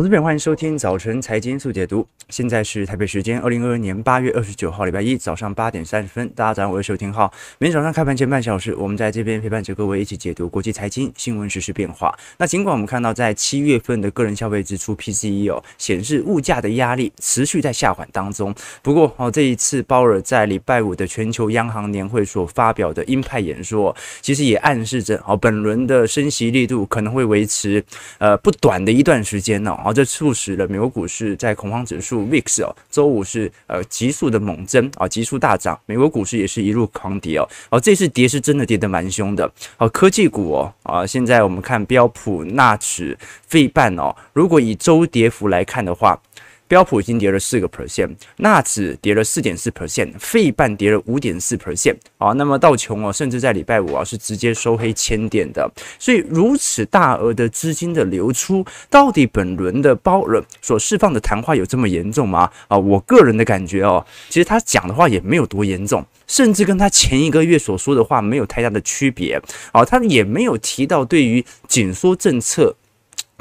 [0.00, 2.08] 投资朋友，欢迎收听早晨财经速解读。
[2.30, 6.26] 现在是台北时间二零二二年八月二十九号，礼拜一早上八点三十分。
[6.30, 7.30] 大家早上好，我是收听号。
[7.58, 12.18] 每天早上开盘前半小时，我们在这边陪伴着各位一起解读国际财经新闻实、时变化。
[12.38, 18.54] 那尽管我们看到在七月份的个人消费支出 PCE 哦，显示物价的压力持续在下缓当中。
[18.80, 27.84] 不过哦，这一次鲍尔在礼拜五的全球央行年会所发表的鹰派演说，其实也暗示着哦，本轮的升息力度可能会维持
[28.16, 35.78] 呃不短的一段时间呢这促使了美国股市在恐慌指数 VIX 哦，周五是呃急速的猛增啊，急速大涨。
[35.86, 39.50] 美国股市也是一路狂跌哦，哦，这次跌是真的跌得蛮凶的。
[39.78, 43.16] 哦，科技股哦啊，现在我们看标普、纳指、
[43.46, 46.18] 费半哦，如果以周跌幅来看的话。
[46.70, 52.28] 标普已经跌了四个 percent，纳指跌了四点四 percent，费半跌了五点四 percent 啊。
[52.34, 55.68] 那么道琼哦，甚至在礼拜五啊是直接收黑千点的。
[55.98, 62.48] 所以如此大额的资金的流出，到底本轮的鲍尔所释放的谈话有这么严重吗？
[62.68, 69.84] 啊，我个人的感觉哦，其实他讲的话也没有多严重，甚至跟他前一个月所说的话没有太大的区别啊。
[69.84, 72.76] 他也没有提到对于紧缩政策。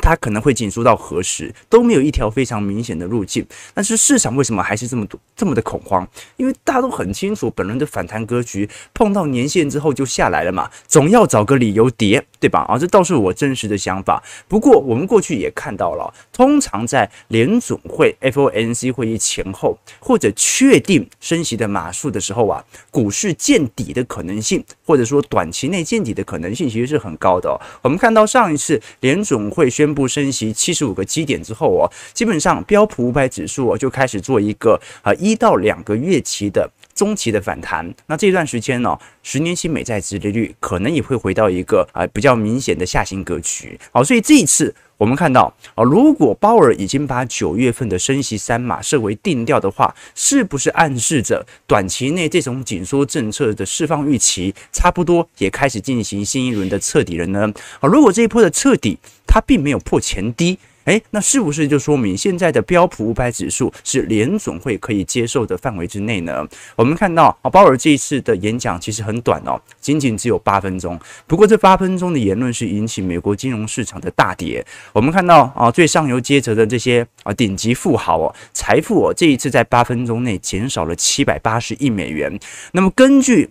[0.02, 6.08] 它可能会紧缩到何时都没有一条非常明显的路径，但是市场为什么还是这么多这么的恐慌？
[6.38, 12.66] 因为大家都很清楚，本轮的反弹格局碰到年线之后就下来了嘛，总要找个理由跌，对吧？
[12.68, 14.24] 啊，这倒是我真实的想法。
[14.48, 27.60] 不过我们过去也看到了，通常在联总会 FOMC 会议前后或者确定升息的码数的时候啊，股市见底的可能性，或者说短期内见底的可能性，其实是很高的哦。
[27.82, 37.92] 我们看到上一次联总会宣宣布升息七十五个基点之后哦，基本上标普五百指数哦就开始做一个呃一到两个月期的中期的反弹。
[38.06, 43.80] 那这段时间呢，十年期美债殖利率可能也会回到一个啊比较明显的下行格局。
[43.92, 44.76] 好，所以这一次。
[45.00, 57.50] 我们看到啊，如果鲍尔已经把九月份的升息三码设为定调的话，是不是暗示着短期内这种紧缩政策的释放预期差不多也开始进行新一轮的彻底了呢？
[57.80, 60.60] 啊，如果这一波的彻底它并没有破前低。
[60.90, 66.44] 诶，那是不是就说明现在的标普五百指数是联总会可以接受的范围之内呢？
[66.76, 71.00] 我们看到啊，鲍尔这一次的演讲其实很短哦，仅仅只有八分钟。
[71.28, 74.66] 不过这八分钟的言论是引起美国金融市场的大跌。
[74.92, 82.36] 我们看到啊，最上游阶层的这些啊顶级富豪哦，财富哦，这一次在八分钟内减少了七百八十亿美元。
[82.72, 83.48] 那么根据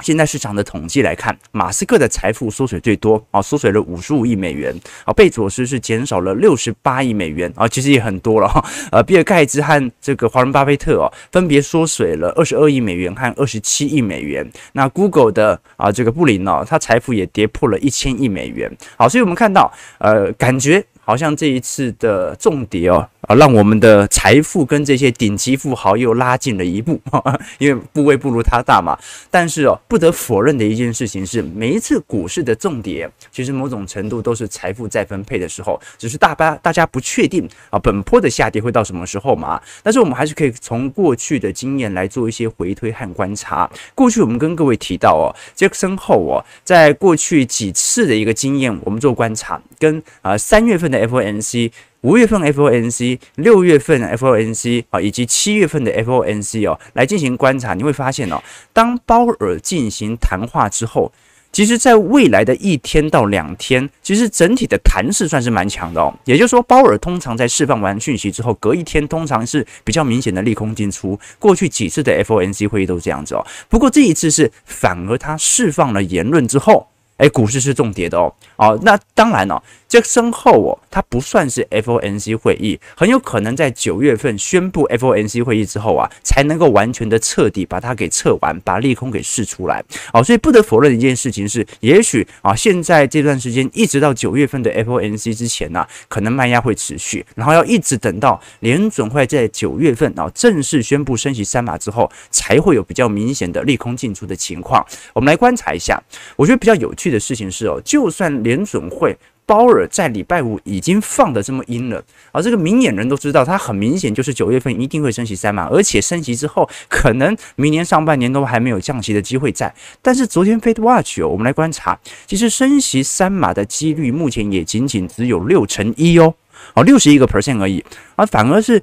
[0.00, 4.74] 现在市场的统计来看，马斯克的财富缩水最多啊，缩水了五十五亿美元
[5.04, 8.64] 啊，贝佐斯是减少了六十八亿美元啊，其实也很多了哈。
[8.90, 14.44] 呃， 比尔盖茨和这个华伦巴菲特哦，分别缩水了二十二亿美元和二十七亿美元。
[14.72, 18.70] 那 Google 的啊这个布林呢，他财富也跌破了一千亿美元。
[18.96, 20.84] 好，所以我们看到呃，感觉。
[21.06, 27.00] 好像这一次的重跌哦，啊，让我们的财富跟这些顶级富豪又拉近了一步，
[27.58, 28.98] 因为部位不如他大嘛。
[29.30, 39.62] 但是哦，不得否认的一件事情是，每一次股市的重跌，其实某种程度都是财富再分配的时候，只是大家大家不确定啊，本波的下跌会到什么时候嘛。
[39.84, 43.70] 但是我们还是可以从过去的经验来做一些回推和观察。
[43.94, 51.04] 过去我们跟各位提到哦，杰克森后哦，在过去几次的一个经验，我们做观察，跟啊三月份的。
[51.04, 51.70] FOMC
[52.04, 58.38] 五月份 FOMC 六月份 FOMC 啊，以及七月份的 FOMC 哦，来进行观察，你会发现哦，
[58.74, 61.10] 当鲍尔进行谈话之后，
[61.50, 66.12] 其实在未来的一天到两天，其实整体的弹势算是蛮强的哦。
[66.26, 71.18] 也就是说，鲍尔通常在释放完讯息之后，隔一天通常是比较明显的利空进出。
[71.38, 73.46] 过去几次的 FOMC 会议都是这样子哦。
[73.70, 76.86] 不过这一次是反而他释放了言论之后，
[77.16, 78.34] 诶，股市是重跌的哦。
[78.56, 79.62] 哦，那当然了。
[79.94, 89.80] 这身后哦，它不算是 FOMC 会议，很有可能在九月份宣布 FOMC 会议之后啊，才能够完全的彻底把它给撤完，把利空给试出来。
[90.12, 104.84] 哦，所以不得否认一件事情是，也许啊，现在这段时间一直到九月份的 FOMC 之前呢，可能卖压会持续，然后要一直等到联准会在九月份啊正式宣布升息三码之后，才会有比较明显的利空进出的情况。
[105.12, 106.02] 我们来观察一下，
[106.34, 109.16] 我觉得比较有趣的事情是哦，就算联准会。
[109.46, 112.02] 鲍尔在礼拜五已经放的这么阴了，
[112.32, 119.72] 而这个明眼人都知道，他很明显就是九月份一定会升息三码，而且升息之后，可能明年上半年都还没有降息的机会在。
[120.00, 126.34] 但是昨天 Fed Watch 哦，我们来观察，其实升息三码的几率目前也仅仅只有六成一哦，
[126.72, 127.84] 哦六十一个 percent 而已，
[128.16, 128.82] 而反而是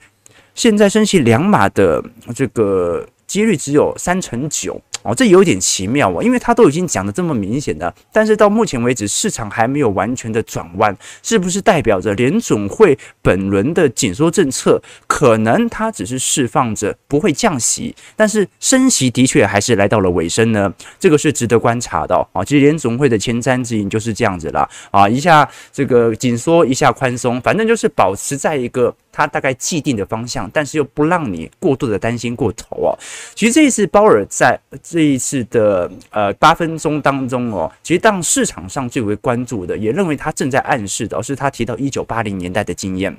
[0.53, 2.03] 现在升息两码的
[2.35, 4.79] 这个几率只有三成九。
[5.03, 20.73] 哦，这有点奇妙哦，因为他都已经讲得这么明显了，但是到目前为止市场还没有完全的转弯，是不是代表着联总会本轮的紧缩政策可能它只是释放着不会降息，但是升息的确还是来到了尾声呢？
[20.99, 22.43] 这个是值得观察的啊。
[22.43, 28.95] 其实联总会的前瞻指引就是这样子啦，啊，一下这个紧缩，一下宽松，反正就是保持在一个。
[29.11, 32.97] 他大概既定的方向，但是又不让你过度的担心过头哦。
[33.35, 43.15] 其实这一次鲍尔在这一次的呃八分钟当中哦，其实当市场上最为关注的，也认为他正在暗示的，是他提到一九八零年代的经验。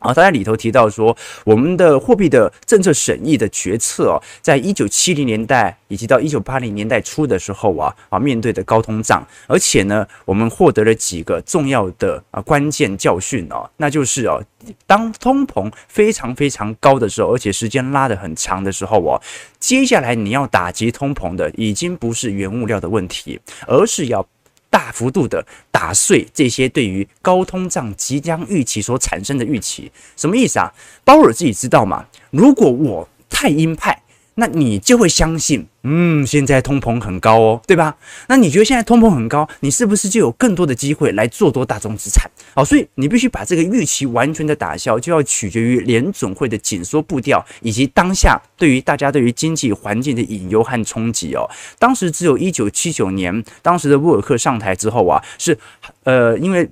[0.00, 14.42] 啊，他在里头提到说，我们的货币的政策审议的决策哦，在一九七零年代以及到一九八零年代初的时候啊，啊，面对的高通胀，而且呢，我们获得了几个重要的啊关键教训哦，那就是哦，
[14.86, 19.20] 当通膨非常非常高的时候，而且时间拉得很长的时候哦，
[19.58, 24.26] 接下来你要打击通膨的，已经不是原物料的问题，而是要。
[24.70, 30.72] 大幅度的打碎这些对于高通胀即将预期所产生的预期，什么意思啊？
[31.04, 32.06] 鲍尔自己知道吗？
[32.30, 34.00] 如果我太鹰派。
[34.40, 37.94] 那你就会相信，嗯，现在通膨很高哦，对吧？
[38.26, 42.28] 那你觉得现在通膨很高，你是不是就有更多的机会来做多大宗资产？
[42.54, 51.46] 好，所以你必须把这个预期完全的打消，就要取决于联总会的紧缩步调以及当下对于大家对于经济环境的隐忧和冲击哦。
[51.78, 55.58] 当时只有一九七九年，当时的沃尔克上台之后啊，是
[56.04, 56.66] 呃，因为。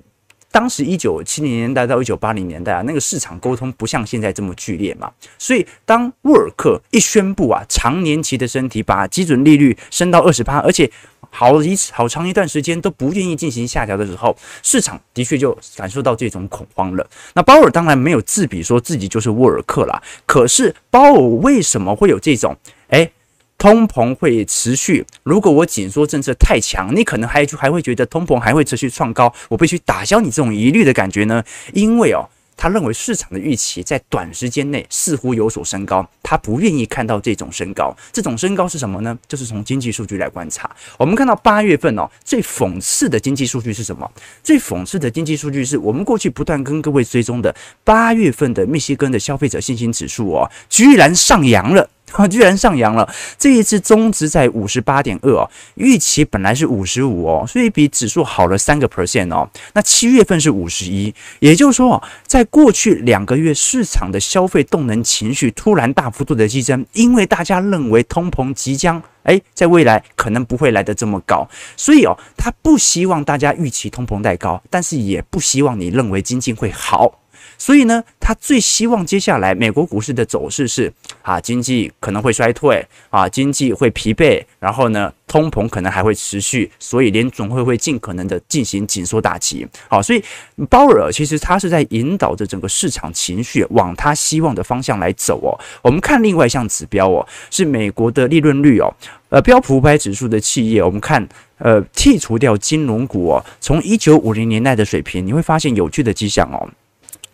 [0.51, 10.89] 当时一九七零年代到一九八零年代啊，那个市场沟通不像现在这么剧烈嘛，所以当沃尔克一宣布啊，长年期的身体，把基准利率升到二十八，而且
[11.29, 17.07] 好一好长一段时间都不愿意进行下调的时候，市场的确就感受到这种恐慌了。
[17.35, 22.57] 那鲍尔当然没有自比说自己就是沃尔克啦，可是鲍尔为什么会有这种
[22.87, 23.11] 诶？
[23.59, 25.05] 通膨会持续。
[25.23, 31.43] 如果我紧缩政策太强，你可能还还会觉得通膨还会持续创高，我必须打消你这种疑虑的感觉呢？
[31.73, 32.23] 因为哦，
[32.55, 37.93] 他认为市场的预期在短时间内似乎有所升高，他不愿意看到这种升高。
[38.13, 39.17] 这种升高是什么呢？
[39.27, 40.73] 就是从经济数据来观察。
[40.97, 44.09] 我们看到八月份哦，最讽刺的经济数据是什么？
[44.41, 47.53] 最讽刺的经济数据是我们过去不断跟各位追踪的
[47.83, 51.89] 八月份的密西根的消费者信心指数哦，居然上扬了。
[52.13, 53.07] 啊， 居然上扬了！
[53.37, 59.49] 这一次中值在五十八点二哦，预期本来是五十五哦，所以比指数好了三个 percent 哦。
[59.73, 71.47] 那七月份是五十一，也就是说哦，在过去两个月市场的消费动能情绪突然大幅度的激增，因为大家认为通膨即将诶，在未来可能不会来得这么高，
[71.77, 77.18] 所以哦，他不希望大家预期通膨太高，但是也不希望你认为经济会好。
[77.59, 80.91] 所以呢，他最希望接下来美国股市的走势是
[81.21, 89.67] 啊，经济可能会衰退啊，经济会疲惫，然后呢，通膨可能还会持续，所以联总会会尽可能的进行紧缩打击。
[89.89, 90.23] 好，所以
[90.69, 95.51] 鲍尔其实他是在引导着整个市场情绪往他希望的方向来走哦。
[95.81, 98.89] 我们看另外一项指标哦，是美国的利润率哦，
[99.27, 101.27] 呃，标普五百指数的企业，我们看
[101.57, 106.69] 呃，剔除掉金融股哦，从一九五零年代的水平，你会发现有趣的迹象哦。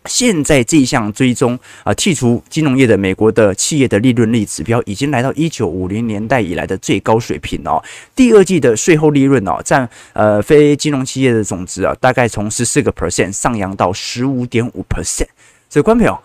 [0.07, 7.83] 现在这一项追踪啊，剔除金融业的美国的企业的利润率指标，已经来到一九五零年代以来的最高水平哦。
[8.15, 15.27] 第二季的税后利润哦，占呃非金融企业的总值啊，大概从十四个 percent 上扬到十五点五 percent。
[15.69, 16.19] 所以，观众朋友。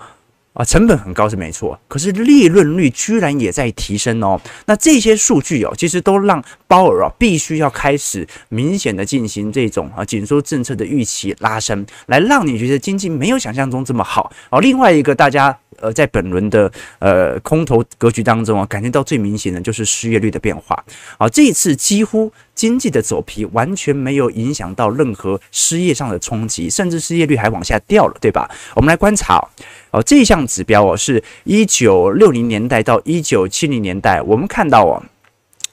[0.52, 4.40] 啊，成本很高是没错，可是利润率居然也在提升哦。
[4.66, 14.60] 那这些数据哦，其实都让鲍尔啊必须要开始明显的进行这种啊紧缩政策的预期拉升，来让你觉得经济没有想象中这么好哦。
[14.60, 15.56] 另外一个大家。
[15.80, 20.84] 呃，在本轮的呃空头格局当中啊，感觉到最明显的就是失业率的变化
[21.18, 21.28] 啊。
[21.28, 28.50] 这一次几乎经济的走皮完全没有影响到任何失业上的冲击，甚至失业率还往下掉了，对吧？
[28.74, 29.42] 我们来观察
[29.90, 35.02] 哦，这项指标哦，是一九六零年代到一九七零年代，我们看到哦，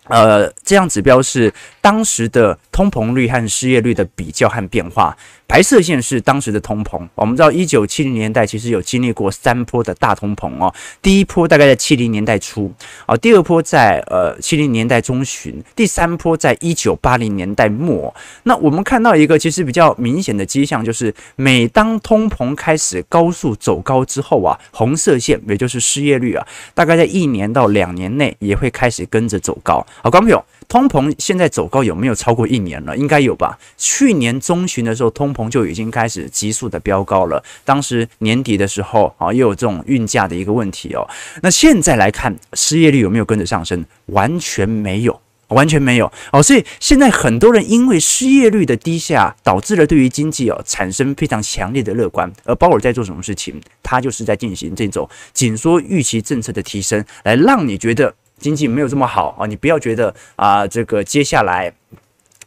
[0.05, 5.17] 呃，这项指标是当时的通膨率和失业率的比较和变化。
[5.47, 12.71] 白色线是当时的通膨，我们知道一九七零年代其实有经历过三波的大通膨哦，第一波大概在七零年代初，
[13.05, 18.13] 啊，第二波在呃七零年代中旬，第三波在一九八零年代末。
[18.43, 29.85] 那我们看到一个其实比较明显的迹象，就是每当通膨开始高速走高之后啊，红色线也就是失业率啊，大概在一年到两年内也会开始跟着走高。
[30.03, 32.97] 好，观众朋友，通膨现在走高有没有超过一年了？
[32.97, 33.57] 应该有吧？
[33.77, 35.27] 去年中旬的时候通。
[35.37, 37.43] 膨就已经开始急速的飙高了。
[37.63, 41.07] 当时年底的时候啊，又有这种运价的一个问题哦。
[41.43, 43.85] 那现在来看，失业率有没有跟着上升？
[44.07, 45.21] 完全没有。
[45.49, 52.29] 完全没有哦，所以现在很多人因为失业率的低下，导致了对于经济哦产生非常强烈的乐观。
[52.43, 53.61] 而鲍尔在做什么事情？
[53.81, 61.73] 他就是在进行这种紧缩预期政策的提升，来让你觉得经济没有这么好啊，你不要觉得啊，这个接下来。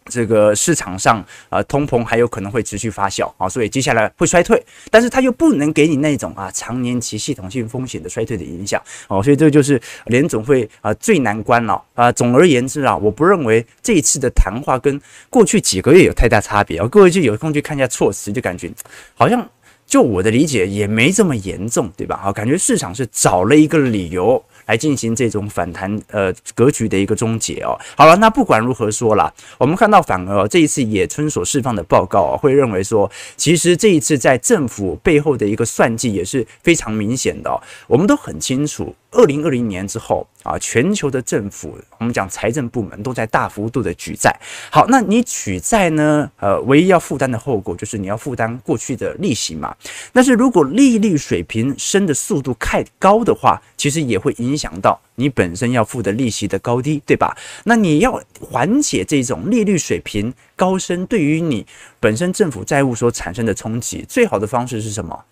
[0.06, 12.10] 这个市场上啊，通膨还有可能会持续发酵啊，所以接下来会衰退，但是它又不能给你那种啊长年期系统性风险的衰退的影响哦，所以这就是联总会啊最难关了啊。
[12.10, 16.88] 总而言之啊，我不认为这一次的谈话跟过去几个月有太大差别啊。
[16.88, 18.68] 各位就有空去看一下措辞，就感觉
[19.14, 19.48] 好像
[19.86, 22.18] 就我的理解也没这么严重，对吧？
[22.20, 24.42] 好，感觉市场是找了一个理由。
[24.70, 27.76] 来进行这种反弹呃格局的一个终结哦。
[27.96, 37.50] 好了，那不管如何说啦，我们看到反而这一次野村所释放的报告，会认为说，其实这一次在政府背后的一个算计也是非常明显的。
[37.88, 38.94] 我们都很清楚。
[39.10, 44.34] 二零二零年之后啊，全球的政府，我们讲财政部门都在大幅度的举债。
[44.70, 46.30] 好，那你举债呢？
[46.38, 49.74] 呃，唯一要负担的后果就是你要负担过去的利息嘛。
[50.12, 57.36] 但是如果利率水平升的速度太高的话，其实也会影响到你本身要付的利息的高低，对吧？
[57.64, 61.66] 那你要缓解这种利率水平高升对于你
[61.98, 65.24] 本身政府债务所产生的冲击，最好的方式是什么？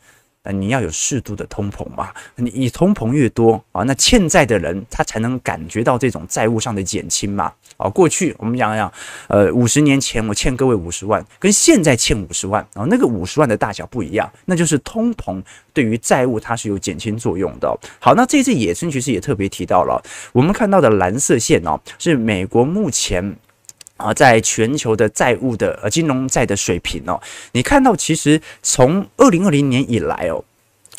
[0.52, 7.52] 你要有适度的通膨嘛，你你通膨越多啊，那欠债的人他才能感觉到这种债务上的减轻嘛。
[7.76, 8.93] 啊，过去我们讲讲，
[9.28, 15.40] 呃，五十年前我欠各位五十万，跟现在欠五十万啊，那个五十万的大小不一样，那就是通膨
[15.73, 17.73] 对于债务它是有减轻作用的。
[18.00, 20.02] 好，那这次野村其实也特别提到了，
[20.33, 23.37] 我们看到的蓝色线哦，是美国目前。
[23.99, 27.21] 啊，在全球的债务的呃金融债的水平哦，
[27.52, 30.43] 你看到其实从二零二零年以来哦，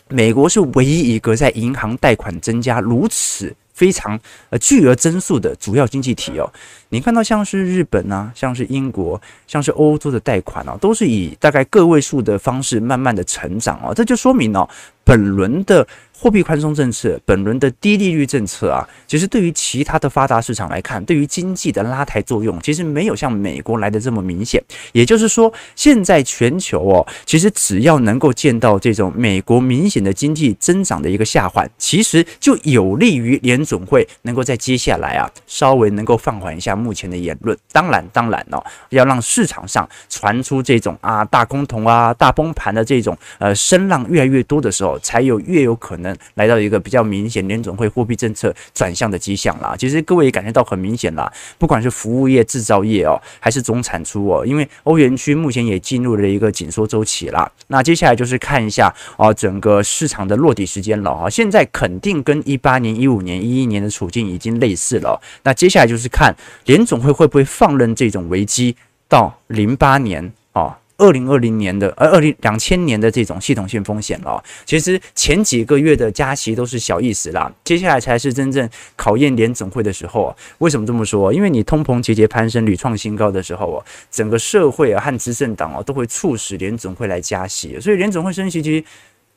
[0.10, 6.52] 美国是唯一一个在银行贷款增加如此非常呃巨额增速的主要经济体哦。
[6.90, 14.70] 你看到像是日本啊，像是英国，像是欧洲的贷款哦，都是以大概个位数的方式慢慢的成长哦，这就说明哦，
[15.06, 15.88] 本轮的。
[16.22, 24.62] 货币宽松政策，本轮的低利率政策啊，其实对于其他的发达市场来看，对于经济的拉抬作用，其实没有像美国来的这么明显。
[24.92, 37.58] 也就是说，现在全球哦，其实只要能够见到这种美国明显的经济增长的一个下滑，其实就有利于联准会能够在接下来啊，稍微能够放缓一下目前的言论。
[37.72, 46.09] 当然，当然哦，要让市场上传出这种啊大空头啊大崩盘的这种呃声浪越来越多的时候，才有越有可能。
[46.36, 49.76] 来到一个比较明显联总会货币政策转向的迹象啦。
[49.78, 57.50] 其实各位也感觉到很明显啦，不管是服务业、制造业哦，还是总产出哦，因为欧元区目前也进入了一个紧缩周期啦。
[57.68, 61.30] 那接下来就是看一下哦，整个市场的落底时间了啊。
[61.30, 65.22] 现在肯定跟一八年、一五年、一一年的处境已经类似了。
[65.44, 66.36] 那接下来就是看
[66.66, 68.76] 联总会会不会放任这种危机
[69.08, 70.78] 到零八年啊。
[71.00, 80.36] 二零二零年的呃，二零两千年的这种系统性风险了，其实前几个月的加息都是小意思啦，接下来才是真正考验联总会的时候。
[80.60, 81.34] 为什么这么说？
[81.34, 88.84] 因为你通膨节节攀升，屡创新高的时候哦，整个社会啊和执政党啊都会促使联总会来加息，所以联总会升息其实。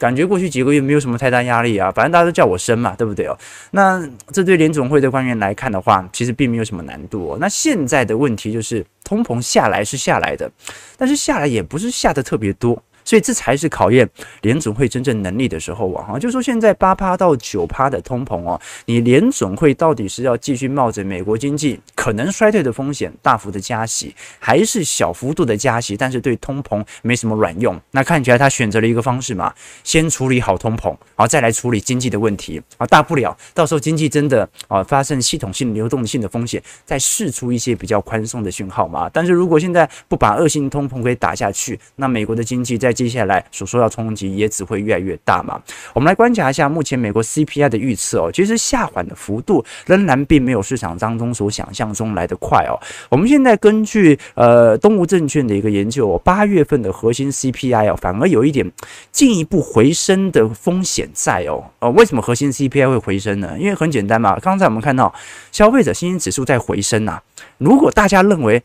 [0.02, 3.38] 感觉过去几个月没有什么太大压力啊，反正大家都叫我升嘛，对不对哦？
[3.71, 7.38] 那这对联总会的官员来看的话，其实并没有什么难度哦。
[7.40, 10.50] 那现在的问题就是通膨下来是下来的，
[10.97, 12.82] 但是下来也不是下的特别多。
[13.04, 14.09] 所以这才是考验
[14.42, 16.04] 联总会真正能力的时候啊！
[16.09, 27.80] 哈，就说现在八趴到九趴的通膨哦，你联总会到底是要继续冒着美国经济可能衰退的风险，大幅的加息，还是小幅度的加息，但是对通膨没什么卵用？
[27.90, 29.52] 那看起来他选择了一个方式嘛，
[29.85, 39.09] 先处理好通膨，然后再来处理经济的问题啊，大不了到时候经济真的啊发生系统性流动性的风险，再释出一些比较宽松的讯号嘛。
[39.12, 45.61] 但是如果现在不把恶性通膨给打下去，那美国的经济在接下来所受到冲击也只会越来越大嘛。
[45.93, 52.79] 我们来观察一下目前美国 CPI 的预测哦，其实下缓的幅度仍然并没有市场当中所想象中来得快哦。
[53.09, 58.71] 我们现在根据呃东吴证券的一个研究，八月份的核心 CPI 哦，反而有一点
[59.11, 61.65] 进一步回升的风险在哦。
[61.79, 63.57] 呃，为什么核心 CPI 会回升呢？
[63.59, 65.13] 因为很简单嘛，刚才我们看到
[65.51, 67.21] 消费者信心指数在回升呐。
[67.59, 68.63] 如果大家认为，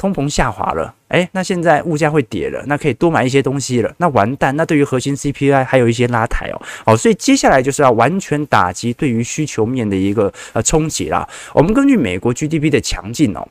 [0.00, 0.94] 通膨下滑了。
[1.08, 11.28] 诶，那现在物价会跌了，那可以多买一些东西了，那完蛋，那对于核心 CPI 还有一些拉抬哦，好，所以接下来就是要完全打击对于需求面的一个呃冲击啦。
[11.52, 13.46] 我们根据美国 GDP 的强劲哦。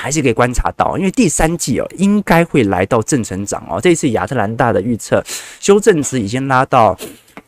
[0.00, 3.80] 还是可以观察到，因为第三季哦，应该会来到正成长哦。
[3.80, 5.20] 这一次亚特兰大的预测
[5.58, 6.96] 修正值已经拉到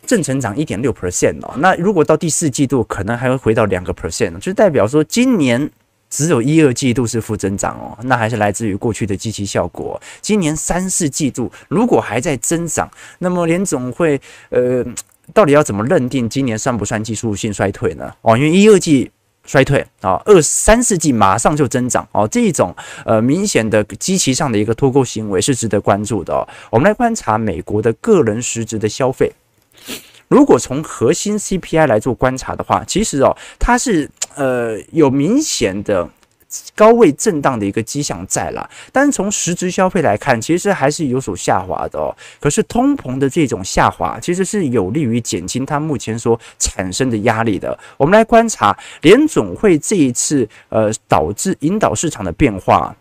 [0.04, 1.54] 正成长一点六 percent 哦。
[1.58, 5.70] 那如果到第四季度，可能还会回到两个 percent，就代表说今年
[6.10, 7.96] 只有一二季度是负增长哦。
[8.02, 9.98] 那还是来自于过去的基期效果。
[10.20, 12.90] 今年三四季度如果还在增长，
[13.20, 14.84] 那么联总会呃，
[15.32, 18.12] 到底要怎么认定今年算不算技术性衰退呢？
[18.20, 19.10] 哦，因为一二季。
[19.46, 22.76] 衰退啊，二三四季马上就增长哦，这一种
[23.06, 26.46] 呃明显的基期上的一个脱钩行为是值得关注的哦。
[26.70, 29.32] 我们来观察美国的个人实质的消费，
[30.28, 34.08] 如果从核心 CPI 来做观察的话，其实哦它是
[34.40, 36.08] 呃有明显的。
[36.74, 42.10] 高位震荡的一个迹象在了，但是从实质消费来看，其实还是有所下滑的哦。
[42.40, 47.78] 可是通膨的这种下滑，其实是有利于减轻它目前所产生的压力的。
[47.96, 52.92] 我们来观察联总会这一次呃导致引导市场的变化。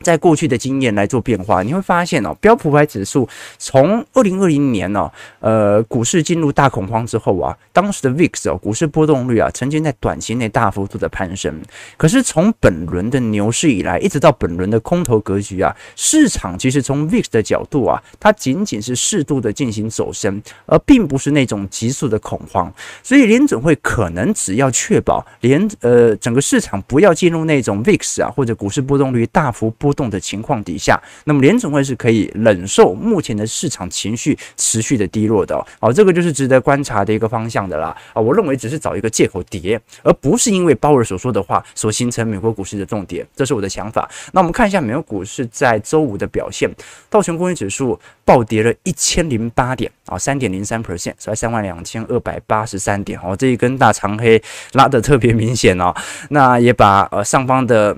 [0.00, 3.26] 在过去的经验来做变化，你会发现哦，标普五百指数
[3.58, 5.10] 从二零二零年哦，
[5.40, 11.58] 呃，股市进入大恐慌之后啊，当时的 VIX 哦，股市波动率啊，曾经在短期内大幅度的攀升。
[11.96, 22.70] 可是从本轮的牛市以来，一直到本轮的空头格局啊，市场其实从 VIX 的角度啊，它仅仅是适度的进行走升，而并不是那种急速的恐慌。
[23.02, 44.10] 所以联准会可能只要确保连呃整个市场不要进入那种 VIX 啊或者股市波动率大幅波动的情况底下，那么联总会是可以忍受目前的市场情绪持续的低落的哦，哦，这个就是值得观察的一个方向的啦啊，我认为只是找一个借口跌，而不是因为鲍尔所说的话所形成美国股市的重跌，这是我的想法。
[44.32, 46.70] 那我们看一下美国股市在周五的表现，
[47.10, 55.94] 道琼工业指数暴跌了一千零八点啊，三点零三 percent，在三万两千二百八十三点哦，这一根大长黑拉得特别明显哦，
[56.30, 57.94] 那也把呃上方的。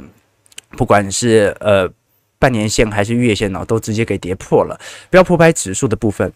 [0.76, 1.90] 不管是呃
[2.38, 4.78] 半年线还是月线呢，都直接给跌破了。
[5.11, 6.33] 标普五百指数的部分。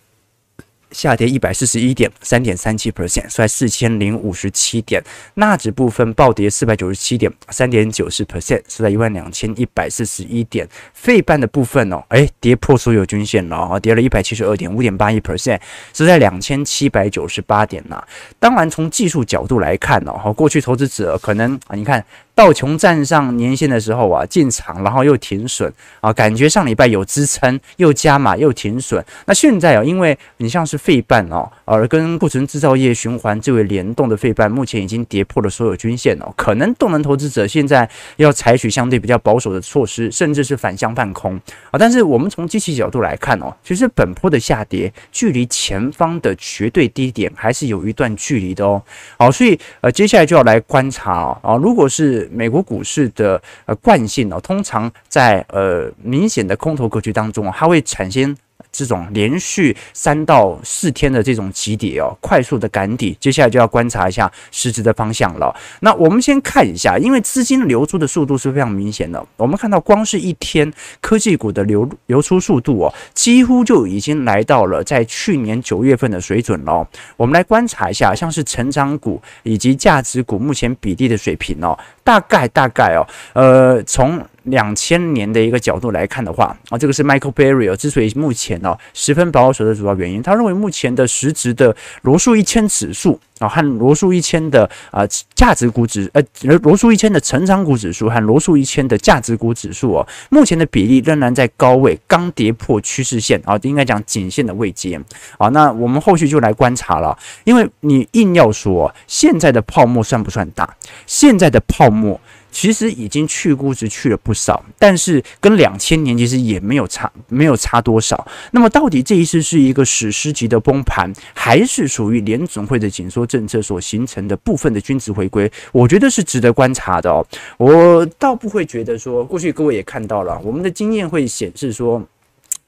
[0.92, 5.00] 下跌一百四十一点，三点三七 percent，收在四千零五十七点。
[5.34, 10.68] 纳指部分暴跌四百九十七点，三点九四 percent，收在一万两千一百四十一点。
[10.92, 15.60] 费半的部分哦，哎，跌破所有均线了啊，跌了一百七十二点，五点八一 percent，
[15.94, 18.04] 是在两千七百九十八点呐。
[18.40, 22.04] 当然，从技术角度来看呢，哈，过去投资者可能啊，你看
[22.40, 29.04] 道琼站上年线的时候啊，进场然后又停损啊，感觉上礼拜有支撑，又加码又停损。
[29.26, 36.32] 那现在啊，因为你像是费半哦，而跟库存制造业循环最为联动的费半，目前已经跌破了所有均线哦。
[36.34, 41.38] 可能动能投资者现在要采取相对比较保守的措施，甚至是反向放空
[41.70, 41.76] 啊。
[41.78, 48.82] 但是我们从机器角度来看哦，其实本波的下跌距离前方的绝对低点还是有一段距离的哦。
[49.18, 51.38] 好，所以呃，接下来就要来观察哦。
[51.42, 58.36] 啊，如果是美国股市的呃惯性呢，通常在呃明显的空头格局当中，它会产生。
[58.72, 65.54] 这种连续三到四天的这种急跌哦，快速的赶底，接下来就要观察一下实质的方向了。
[65.80, 69.24] 那我们先看一下，因为资金流出的速度是非常明显的。
[69.36, 76.86] 我们看到，光是一天科技股的流流出速度哦，几乎就已经来到了在去年九月份的水准了。
[77.16, 84.20] 我们来观察一下，像是成长股以及价值股目前比例的水平哦，大概大概哦，呃，从。
[84.44, 96.22] 两千年的一个角度来看的话啊，这个是 Michael Barry 之所以目前呢、啊、十分保守的主要原因，他认为目前的实质的罗素一千指数啊和罗素一千的啊价值股指呃
[96.58, 105.00] 罗素一千的成长股指数和罗素一千的价值股指数哦，目前的比例仍然在高位，刚跌破趋势线啊，应该讲颈线的位阶
[105.38, 105.48] 啊。
[105.48, 110.76] 那我们后续就来观察了，因为你硬要说现在的泡沫算不算大？
[111.06, 112.20] 现在的泡沫。
[112.50, 118.26] 其实已经去估值去了不少，但是跟两千年其实也没有差，没有差多少。
[118.52, 125.50] 那么到底这一次是一个史诗级的崩盘，还是属于联总会的紧缩政策所形成的部分的均值回归？
[125.72, 127.26] 我觉得是值得观察的哦。
[127.56, 132.02] 我倒不会觉得说，过去各位也看到了，我们的经验会显示说。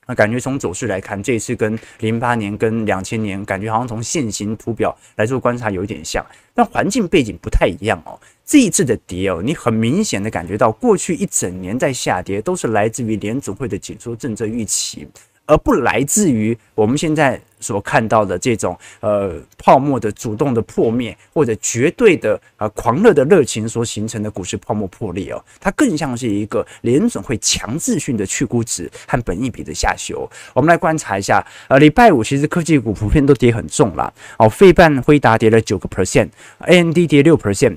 [0.05, 8.19] 那感觉从走势来看，这一次跟零八年、跟两千年，感觉好像从现行图表来做观察有一点像，但环境背景不太一样哦。
[8.45, 15.07] 这一次的跌哦，你很明显的感觉到，过去一整年在下跌，都是来自于联准会的紧缩政策预期。
[15.45, 30.31] 而不来自于我们现在所看到的这种呃泡沫的主动的破灭，或者绝对的呃狂热的热情所形成的股市泡沫破裂哦，它更像是一个联总会强制性的去估值和本益比的下修。
[30.55, 37.77] 我们来观察一下，呃，礼拜五其实科技股普遍都跌很重了哦，费半辉达跌了九个 percent，AMD 跌六 percent。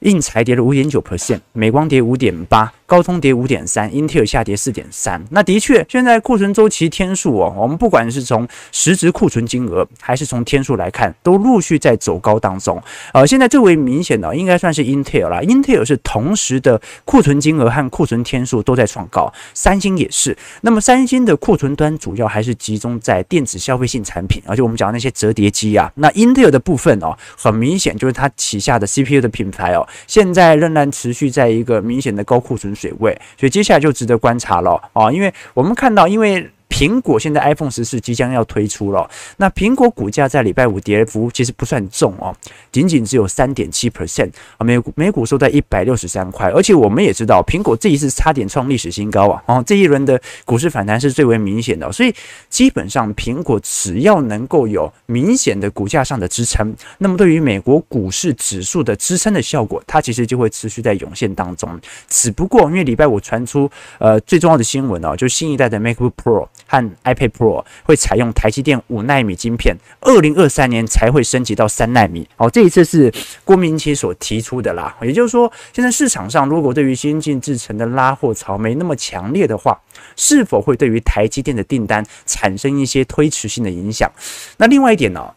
[0.00, 5.24] 印材跌了五点九 percent，美光跌五点八，高通跌五点三，英特尔下跌四点三。
[5.30, 12.82] 那的确，现在库存周期天数哦，我们不管是从实质库存金额，还是从天数来看，都陆续在走高当中。
[13.14, 20.36] 呃，现在最为明显的应该算是英特尔啦，英特尔是同时的库存金额和库存天数都在创高，三星也是。
[20.62, 36.50] 那么三星的库存端主要还是集中在电子消费性产品，而且我们讲那些折叠机啊，那英特尔的部分哦，很明显就是它旗下的 CPU 的品牌哦，现在仍然持续在一个明显的高库存水位，所以接下来就值得观察了啊，因为我们看到，因为。
[36.70, 42.34] 苹果现在 iPhone 十四即将要推出了，那苹果股价在礼拜五跌幅其实不算重哦，
[42.72, 52.14] 仅仅只有三点七 percent 啊，每股每股收在一百六十三块，而且我们也知道，苹果这一次差点创历史新高啊，哦，这一轮的股市反弹是最为明显的，所以
[52.48, 61.78] 基本上苹果只要能够有明显的股价上的支撑，那么对于美国股市指数的支撑的效果，它其实就会持续在涌现当中。
[62.08, 66.46] 只不过因为礼拜五传出呃最重要的新闻哦，就新一代的 MacBook Pro。
[66.70, 72.28] 和 iPad Pro 会采用台积电五纳米晶片，二零二三年才会升级到三纳米。
[72.36, 73.12] 哦，这一次是
[73.44, 74.96] 郭明奇所提出的啦。
[75.02, 79.76] 也就是说，现在市场上如果对于先进制程的拉货潮没那么强烈的话，
[80.14, 84.08] 是否会对于台积电的订单产生一些推迟性的影响？
[84.56, 85.28] 那另外一点呢、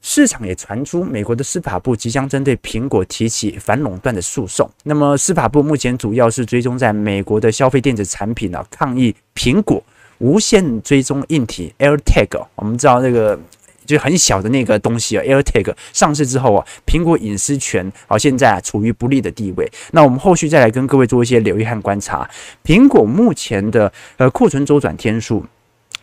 [0.00, 4.70] 市场也传出美国的司法部即将针对苹果提起反垄断的诉讼。
[4.84, 9.82] 那么司法部目前主要是追踪在美国的消费电子产品呢、抗议苹果。
[10.20, 13.38] 无线追踪硬体 AirTag，我们知道那个
[13.84, 19.70] 就很小的那个东西啊，AirTag 上市之后啊，苹果隐私权啊现在啊处于不利的地位。
[19.92, 22.28] 那我们后续再来跟各位做一些留意和观察，
[22.64, 25.44] 苹果目前的呃库存周转天数。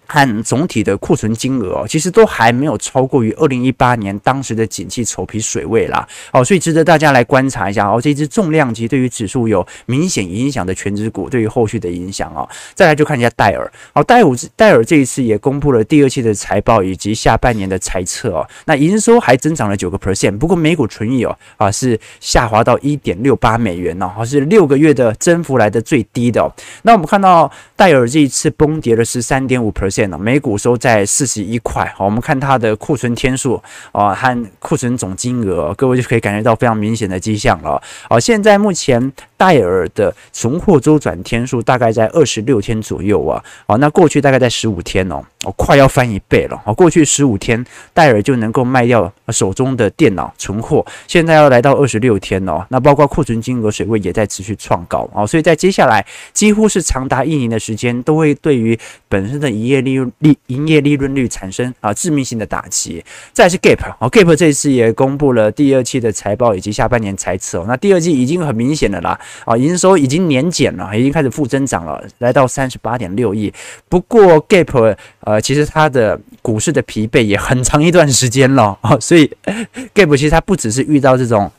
[0.07, 6.07] 和总体的库存金额哦，其实都还没有超过于二零一八年当时的景气丑皮水位啦。
[6.31, 7.99] 哦，所以值得大家来观察一下哦。
[8.01, 12.47] 这支重量级对于指数有明显影响的权值股，对于后续的影响哦。
[12.73, 18.47] 再来就看一下戴尔，哦，戴尔戴尔这一次也公布了第二期的财报以及下半年的财测哦。
[18.65, 26.49] 那营收还增长了九个 percent，不过每股纯益哦啊是下滑到一点六八美元哦，是六个月的增幅来的最低的哦。
[26.83, 29.96] 那我们看到戴尔这一次崩跌了十三点五 percent。
[30.19, 33.61] 每股收在四十一块，好，我们看它的库存天数
[33.93, 37.81] 啊和库存总金额，各位就可以感觉到非常明显的迹象了。
[38.09, 46.59] 好，现在目前戴尔的存货周转天数大概在二十六天左右啊，好，那过去大概在十五天哦，哦快要翻一倍了。
[46.65, 63.03] 好，过去十五天戴尔就能够卖掉手中的电脑存货，现在要来到二十六天哦，那包括库存金额水位也在持续创高啊，所以在接下来几乎是长达一年的时间，都会对于本身的营业利润利营业利润率产生啊致命性的打击。
[63.33, 67.65] 再是 Gap 啊，Gap 这次也公布了第二期的财报以及下半年财测哦。
[67.67, 73.53] 那第二季已经很明显的啦，啊，营收已经年减了，已经开始负增长了，来到三十八点六亿。
[73.89, 79.31] 不过 Gap 呃，其实它的股市的疲惫也很长一段时间了啊，所以
[79.93, 81.51] Gap 其实它不只是遇到这种。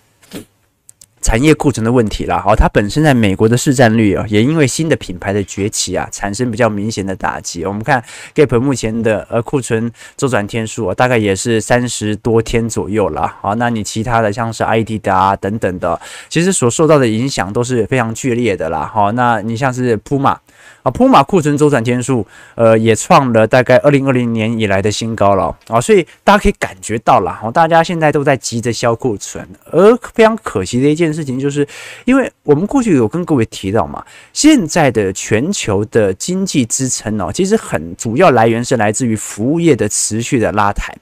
[1.20, 7.64] 产业库存的问题啦，好，它本身在美国的市占率啊，也因为新的品牌的崛起啊，产生比较明显的打击。
[7.64, 8.02] 我们看
[8.34, 13.36] Gap 目前的呃库存周转天数啊，大概也是三十多天左右啦。
[13.40, 18.90] 好，那你其他的像是 ID 的啊等等的，其实所受到的影响都是非常剧烈的啦。
[18.92, 20.36] 好，那你像是 Puma。
[20.88, 31.66] 啊，普马库存周转天数，呃，也创了大概二零二零年以来的新高了啊，所以大家可以感觉到了，哦，大家现在都在急着销库存，而非常可惜的一件事情，就是
[32.06, 40.94] 因为我们过去有跟各位提到嘛，现在的全球的经济支撑哦，其实很主要来源是来自于服务业的持续的拉抬，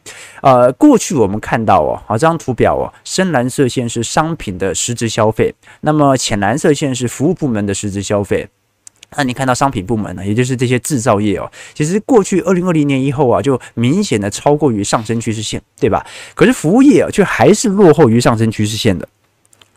[0.42, 8.48] 呃，过去我们看到哦，好，这张图表哦，深蓝色线是商品的实质消费，那么浅蓝色线是服务部门的实质消费。
[9.16, 16.04] 那你看到商品部门呢，也就是这些制造业哦，其实过去二零二零年以后啊，就明显的超过于上升趋势线，对吧？
[16.34, 19.08] 可是服务业啊，却还是落后于上升趋势线的，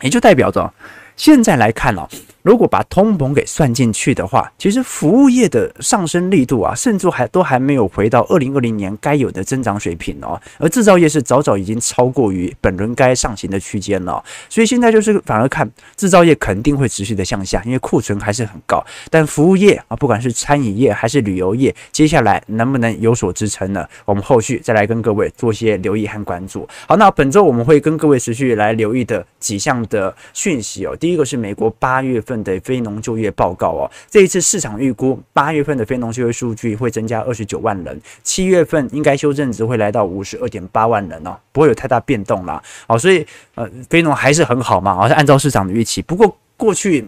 [0.02, 0.74] 也就代表着
[1.20, 2.08] 现在来看哦。
[2.42, 10.42] 如果把通膨给算进去的话，其实服务业的上升力度啊，甚至还都还没有回到二零二零年该有的增长水平哦。
[10.58, 18.84] 而制造业是早早已经超过于本轮该上行的区间了，所以现在就是反而看制造业肯定会持续的向下，因为库存还是很高。
[19.12, 23.86] 但服务业啊，不管是餐饮业还是旅游业，接下来能不能有所支撑呢？
[24.06, 26.68] 我们后续再来跟各位做些留意和关注。
[26.88, 30.96] 好，那本周我们会跟各位持续来留意的几项的讯息哦。
[30.96, 42.62] 第一个是美国八月份的非农就业报告哦，这一次市场预估八月份的非农就业数据会增加二十九万人，七月份应该修正值会来到五十二点八万人哦，不会有太大变动啦。
[42.88, 46.02] 好，所以呃，非农还是很好嘛，好，是按照市场的预期。
[46.02, 47.08] 不过过去。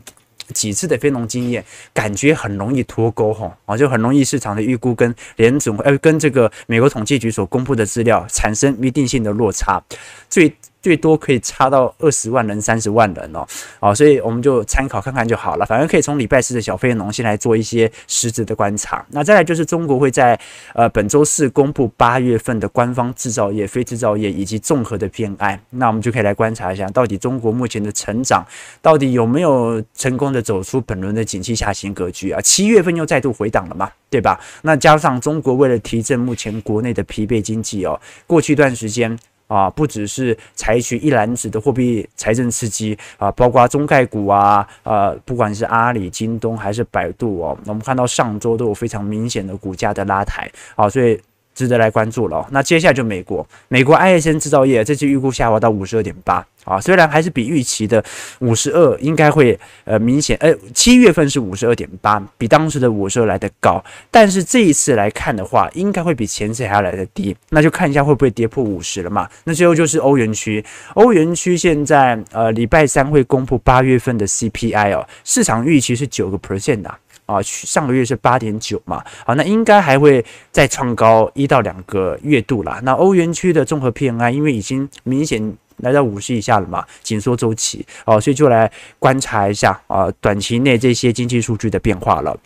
[0.54, 9.82] 几次的非农经验，感觉很容易脱钩吼，啊，就很容易市场的预估跟联准呃跟这个美国统计局所公布的资料产生一定性的落差，
[10.30, 10.54] 最。
[10.82, 13.48] 最多可以差到二十万人、三十万人哦，
[13.80, 15.66] 哦，所以我们就参考看看就好了。
[15.66, 19.06] 反正可以从礼拜四的小非农先来做一些实质的观察。
[19.10, 20.40] 那再来就是中国会在
[20.74, 25.60] 呃本周四公布八月份的官方制造业、非制造业以及综合的 PMI。
[25.70, 28.46] 那我们就可以来观察一下，到底中国目前的成长
[28.82, 32.42] 到底有没有成功的走出本轮的景气下行格局啊？
[32.42, 34.40] 七月份又再度回档了嘛，对吧？
[34.64, 39.18] 那加上中国为了提振目前国内的疲惫经济哦，过去一段时间。
[39.52, 51.20] 啊，不只是采取一篮子的货币财政刺激啊，包括中概股啊，呃，不管是阿里、京东还是百度哦，我们看到上周都有非常明显的股价的拉抬啊，所以
[51.54, 52.48] 值得来关注了。
[52.52, 56.46] 那接下来就美国，美国 ISM 制造业这次预估下滑到五十二点八。
[56.64, 58.04] 啊，虽然还是比预期的
[58.38, 69.28] 五十二应该会呃明显，呃七月份是五十二点八，比当时的五十二来的高，但是这一次来看的话，应该会比前次还要来的低，那就看一下会不会跌破五十了嘛。
[69.44, 76.96] 那最后就是欧元区，欧元区现在呃礼拜三会公布八月份的 CPI 哦，市场预期是九个 percent 的
[77.34, 82.80] 啊，上个月是八点九嘛，好，那应该还会再创高一到两个月度啦。
[82.84, 85.56] 那欧元区的综合 PMI 因为已经明显。
[85.78, 92.38] 来到五十以下了嘛，紧缩周期哦，所以就来观察一下啊，短期内这些经济数据的变化了。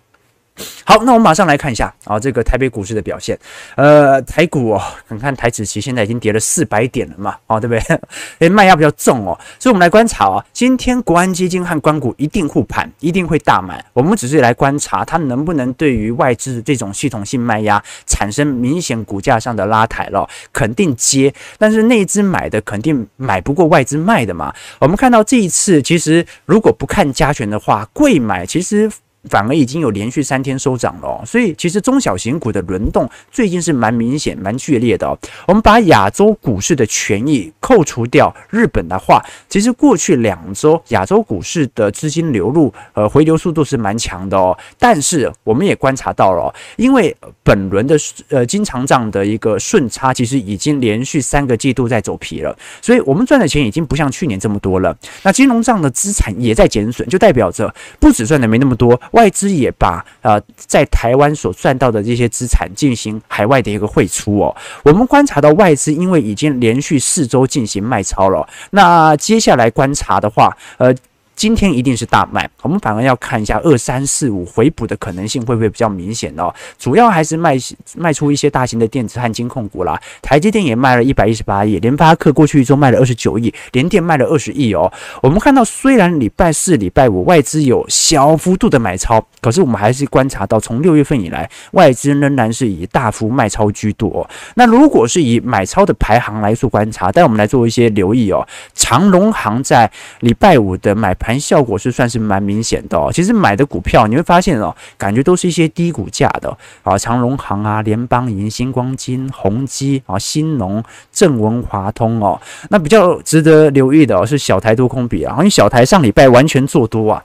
[0.85, 3.37] 好，那我们马上来看一下啊，这个台北股市的表现。
[3.75, 7.99] 呃，台股哦，你看台指期现在已经跌了四百点了嘛，哦，对不对？
[8.39, 13.83] 诶，卖压比较重哦，所以我们来观察啊，今天国安基金和关股一定护盘，一定会大买。
[13.93, 21.33] 我们只是来观察它能不能对于外资这种系统性卖压产生明显股价上的拉抬了，肯定接。
[21.57, 24.53] 但是内资买的肯定买不过外资卖的嘛。
[24.79, 28.89] 我们看到这一次，其实如果不看加权的话，贵买其实。
[29.29, 35.17] 反而已经有连续三天收涨了哦，所以其实中小型股的轮动最近是蛮明显、蛮剧烈的哦。
[35.47, 44.57] 我们把亚洲股市的权益扣除掉日本的话，其实过去两周亚洲股市的资金流入呃回流速度是蛮强的哦。
[44.77, 47.95] 但是我们也观察到了，因为本轮的
[48.29, 54.95] 呃经常账的一个顺差其实已经连续三个季度在走皮了，所以我们赚的钱已经不像去年这么多了。
[55.23, 58.99] 那金融账的资产也在减损，就代表着不止赚的没那么多。
[59.15, 64.55] 外资也把呃在台湾所赚到的这些资产进行海外的一个汇出哦。
[64.83, 70.93] 我们观察到外资因为已经连续四周进行卖超了，那接下来观察的话，呃。
[71.35, 76.53] 今天一定是大卖，我们反而要看一下二三四五回补的可能性会不会比较明显哦。
[76.79, 77.57] 主要还是卖
[77.95, 79.99] 卖出一些大型的电子和金控股啦。
[80.21, 84.91] 台积电也卖了一百一十八亿，联发科过去一周卖了二十九亿，联电卖了二十亿哦。
[85.21, 94.29] 我们看到虽然礼拜四、礼拜五外资有小幅度的买超，可是我们还是观察到从六月份以来，外资仍然是以大幅卖超居多哦。
[94.55, 98.47] 那如果是以买超的排行来做观察，带我们来做一些留意哦。
[98.73, 103.09] 长荣航在礼拜五的买盘效果是算是蛮明显的哦。
[103.11, 112.39] 其实买的股票你会发现哦，感觉都是一些低股价的啊，长荣行啊、联邦银、星光金、宏基啊、新农、正文、华通哦。
[112.69, 117.23] 那比较值得留意的哦，是小台多空比啊，因为小台上礼拜完全做多啊。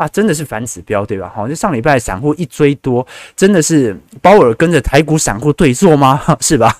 [0.00, 1.30] 啊，真的是反指标，对吧？
[1.34, 6.18] 好，就上礼拜散户一追多，真的是鲍尔跟着台股散户对坐吗？
[6.40, 6.74] 是吧？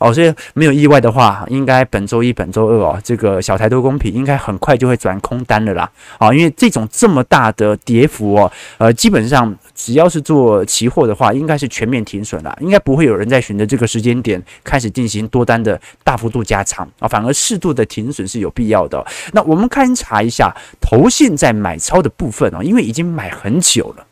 [0.00, 5.88] 哦，所以没有意外的话，应该本周一、本周二哦，这个小台多公平应该很快就会转空单了啦。
[6.18, 9.54] 啊，因为这种这么大的跌幅哦，呃，基本上。
[9.74, 19.04] 只要是做期货的话，应该是全面停损了，应该不会有人在选择这个时间点开始进行多单的大幅度加仓啊，反而适度的停损是有必要的。
[19.32, 24.06] 那我们勘察一下投信在买超的部分啊，因为已经买很久了。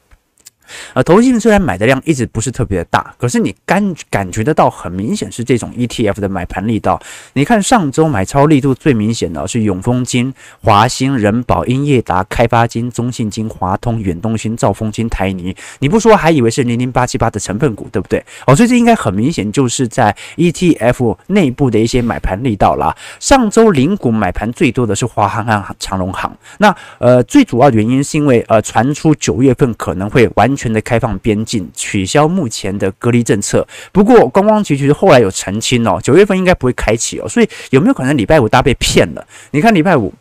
[0.94, 7.00] 呃，投信虽然买的量一直不是特别的大，可是你感感觉得到很明显是这种 ETF 的买盘力道。
[7.35, 10.32] 你看上周买超力度最明显的是永丰金、
[10.62, 15.54] 华兴、人保、英业达、开发金、中信金、华通、远东新、兆丰金、台泥。
[15.80, 18.24] 你不说还以为是零零八七八的成分股，对不对？
[18.46, 22.96] 哦，所以这应该很明显就是在 ETF 内部的一些买盘力道啦。
[23.20, 26.35] 上周零股买盘最多的是华航和长荣航。
[26.58, 30.62] 那呃，最主要原因是因为呃，传出九月份可能会完全。
[30.62, 33.66] 全的开放边境，取消目前的隔离政策。
[33.90, 37.29] 不过观光局其实后来有澄清哦，九月份应该不会开启哦。
[37.29, 39.27] 所以有没有可能礼拜五大家被骗了？
[39.51, 40.14] 你看礼拜五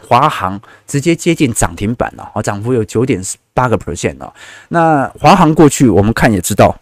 [0.00, 3.20] 华航直接接近涨停板了，哦，涨幅有九点
[3.52, 4.32] 八个 percent 哦。
[4.68, 6.74] 那华航过去我们看也知道，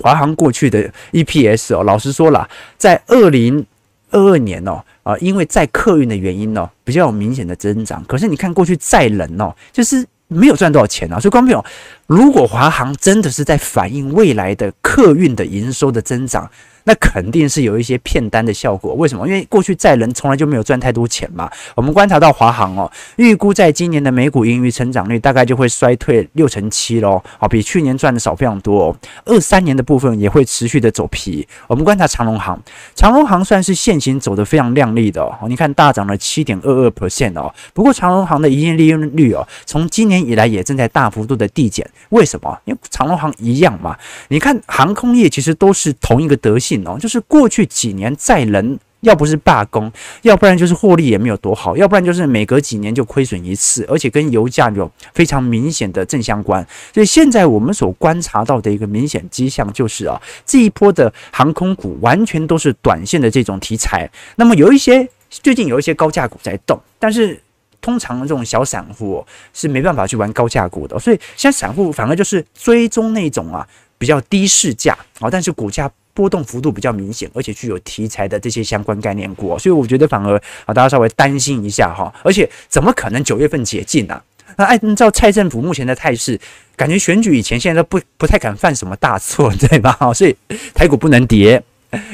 [0.00, 3.64] 华航过去的 EPS 哦，老实说了，在二零
[4.10, 8.04] 二二年哦，啊，因为载客运的原因哦，比较有明显的增长。
[8.06, 10.04] 可是你看过去载人哦，就是。
[10.30, 11.20] 没有赚多少钱啊。
[11.20, 11.64] 所以，观众朋友，
[12.06, 16.50] 如果华航真的是在反映未来的客运的营收的增长，
[16.90, 18.94] 那肯定是有一些骗单的效果。
[18.94, 19.24] 为什么？
[19.24, 21.48] 因为过去载人从来就没有赚太多钱嘛。
[21.76, 28.96] 我们观察到华航哦，预估在今年的每股盈余成长率大概就会衰退六成七喽，好，比去年赚的少非常多哦。
[29.24, 31.46] 二三年的部分也会持续的走皮。
[31.68, 32.60] 我们观察长荣航，
[32.96, 35.46] 长荣航算是现行走得非常亮丽的哦。
[35.46, 37.54] 你看大涨了七点二二 percent 哦。
[37.72, 41.88] 不过长荣航的营业利润率哦，从今年以来也正在大幅度的递减。
[42.08, 42.58] 为什么？
[42.64, 43.96] 因为长荣航一样嘛。
[44.26, 46.79] 你看航空业其实都是同一个德性。
[46.98, 49.90] 就是过去几年载人，要不是罢工，
[50.22, 56.66] 要不然就是获利也没有多好，要不然就是每隔几年就亏损一次，而且跟油价有非常明显的正相关。
[56.92, 64.10] 所以现在我们所观察到的一个明显迹象就是啊，这一波的航空股完全都是短线的这种题材。
[64.36, 67.40] 那么有一些最近有一些高价股在动，但是
[67.80, 73.66] 通常这种小散户是没办法去玩高价股的，所以现在散户反而就是追踪那种啊
[73.96, 75.90] 比较低市价啊，但是股价。
[76.14, 82.12] 波动幅度比较明显，而且具有题材的这些相关概念股，所以我觉得反而啊，大家稍微担心一下哈。
[82.22, 84.20] 而且怎么可能九月份解禁呢？
[84.56, 86.38] 那按照蔡政府目前的态势，
[86.76, 89.96] 感觉选举以前现在都不不太敢犯什么大错，对吧？
[90.12, 90.36] 所以
[90.74, 91.62] 台股不能跌，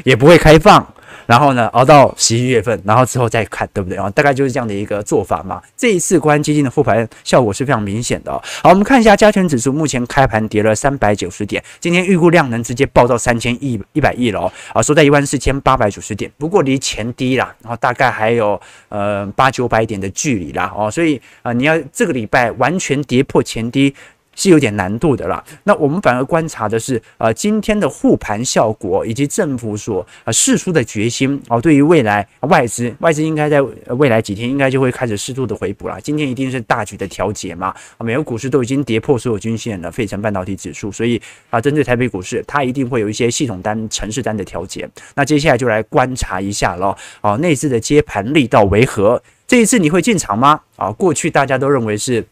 [0.05, 0.87] 也不会开放。
[1.27, 4.09] 然后呢，熬到十一月份，然后之后再看，对不对啊？
[4.11, 5.61] 大概就是这样的一个做法嘛。
[5.77, 8.33] 这一次国安基金的复盘效果是非常明显的。
[8.63, 14.53] 好，我们看一下加权指数，目前开盘跌了三百九十点，今天预估量能直接爆到三千亿一百亿了哦。
[14.73, 20.91] 啊，收在一万四千八百九十点，不过离前低啦，然后大概还有呃八九百点的距离啦哦。
[20.91, 23.95] 所以啊，你要这个礼拜完全跌破前低。
[24.37, 25.43] 是有点难度的啦。
[25.65, 33.61] 那我们反而观察的是，呃，今天的护盘效果以及政府所呃释出的决心哦，对于未来外资，外资应该在
[33.97, 36.01] 未来几天应该就会开始适度的回补了。
[36.01, 41.21] 今天一定是大举的调节嘛，啊，美国股市都已经跌破所有均线了，费城半导体指数，所以
[41.51, 44.89] 啊，针对台北股市，它一定会有一些系统单、程式单的调节。
[45.15, 49.23] 那接下来就来观察一下喽，啊，内资的接盘力道为何？
[49.49, 50.61] 这一次你会进场吗？
[50.77, 52.25] 啊，过去大家都认为是。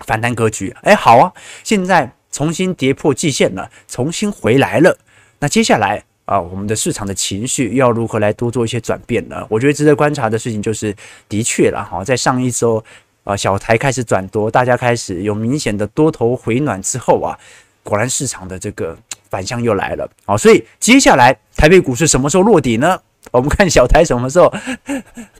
[0.00, 1.32] 反弹格局，哎，好啊，
[1.62, 4.96] 现在重新跌破季线了，重新回来了。
[5.38, 9.46] 那接下来啊，我们的市场的情绪要如何来多做一些转变呢？
[9.48, 10.94] 我觉得值得观察的事情就是，
[11.28, 12.82] 的确了哈，在上一周
[13.24, 17.38] 啊，小台开始转多，大家开始有明显的多头回暖之后啊，
[17.82, 18.96] 果然市场的这个
[19.30, 23.00] 反向又来了啊，所以接下来台北股市什么时候落底呢？
[23.30, 24.52] 我们看小台什么时候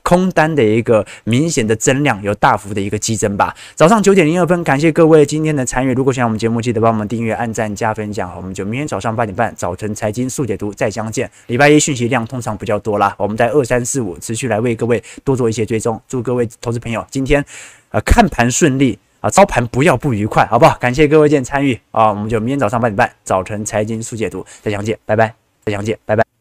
[0.03, 3.55] 空单的一个明显的增量有大幅的一个激增吧。
[3.73, 5.93] 早上九点零二分，感谢各位今天的参与。
[5.93, 8.31] 如果喜欢我们节目，记得帮我们订阅、按赞、加分享。
[8.35, 11.29] 我们就明天早上八点半早晨财经速解读再相见。
[11.47, 15.99] 礼拜一讯息量通常比较多啦，我们在二三四五持续来为各位多做一些追踪。
[16.07, 17.43] 祝各位投资朋友今天
[17.89, 20.77] 呃看盘顺利啊，操盘不要不愉快，好不好？
[20.79, 25.33] 感谢各位今天参与啊，我们就明天早上八点半早晨财经速解读再相见，拜拜，
[25.65, 26.38] 再相见，拜拜。